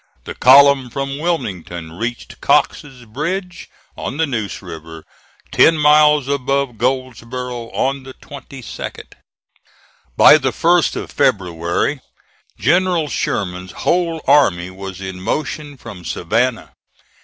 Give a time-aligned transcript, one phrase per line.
[0.23, 5.05] The column from Wilmington reached Cox's Bridge, on the Neuse River,
[5.51, 9.13] ten miles above Goldsboro', on the 22d.
[10.17, 12.01] By the 1st of February,
[12.57, 16.71] General Sherman's whole army was in motion from Savannah.